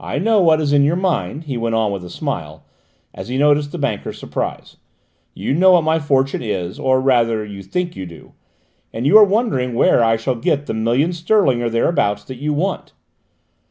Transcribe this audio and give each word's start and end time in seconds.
I 0.00 0.18
know 0.18 0.42
what 0.42 0.60
is 0.60 0.70
in 0.74 0.84
your 0.84 0.96
mind," 0.96 1.44
he 1.44 1.56
went 1.56 1.74
on 1.74 1.90
with 1.92 2.04
a 2.04 2.10
smile, 2.10 2.66
as 3.14 3.28
he 3.28 3.38
noticed 3.38 3.72
the 3.72 3.78
banker's 3.78 4.18
surprise; 4.18 4.76
"you 5.32 5.54
know 5.54 5.72
what 5.72 5.82
my 5.82 5.98
fortune 5.98 6.42
is, 6.42 6.78
or 6.78 7.00
rather 7.00 7.42
you 7.42 7.62
think 7.62 7.96
you 7.96 8.04
do, 8.04 8.32
and 8.92 9.06
you 9.06 9.16
are 9.16 9.24
wondering 9.24 9.72
where 9.72 10.04
I 10.04 10.18
shall 10.18 10.34
get 10.34 10.66
the 10.66 10.74
million 10.74 11.14
sterling, 11.14 11.62
or 11.62 11.70
thereabouts, 11.70 12.22
that 12.24 12.36
you 12.36 12.52
want. 12.52 12.92